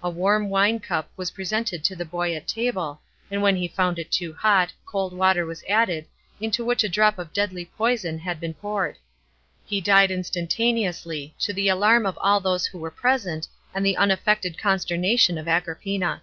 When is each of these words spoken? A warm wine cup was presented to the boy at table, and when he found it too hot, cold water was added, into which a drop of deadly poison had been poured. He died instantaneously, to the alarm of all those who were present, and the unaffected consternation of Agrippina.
A 0.00 0.08
warm 0.08 0.48
wine 0.48 0.78
cup 0.78 1.10
was 1.16 1.32
presented 1.32 1.82
to 1.82 1.96
the 1.96 2.04
boy 2.04 2.36
at 2.36 2.46
table, 2.46 3.00
and 3.32 3.42
when 3.42 3.56
he 3.56 3.66
found 3.66 3.98
it 3.98 4.12
too 4.12 4.32
hot, 4.32 4.72
cold 4.84 5.12
water 5.12 5.44
was 5.44 5.64
added, 5.68 6.06
into 6.40 6.64
which 6.64 6.84
a 6.84 6.88
drop 6.88 7.18
of 7.18 7.32
deadly 7.32 7.64
poison 7.64 8.16
had 8.20 8.38
been 8.38 8.54
poured. 8.54 8.94
He 9.64 9.80
died 9.80 10.12
instantaneously, 10.12 11.34
to 11.40 11.52
the 11.52 11.66
alarm 11.66 12.06
of 12.06 12.16
all 12.22 12.38
those 12.38 12.66
who 12.66 12.78
were 12.78 12.92
present, 12.92 13.48
and 13.74 13.84
the 13.84 13.96
unaffected 13.96 14.56
consternation 14.56 15.36
of 15.36 15.48
Agrippina. 15.48 16.22